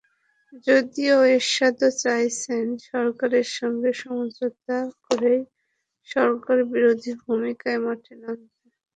যদিও 0.67 1.17
এরশাদও 1.31 1.89
চাইছেন, 2.03 2.65
সরকারের 2.89 3.47
সঙ্গে 3.57 3.91
সমঝোতা 4.01 4.77
করেই 5.05 5.41
সরকারবিরোধী 6.09 7.11
ভূমিকায় 7.23 7.79
মাঠে 7.85 8.13
নামতে। 8.21 8.65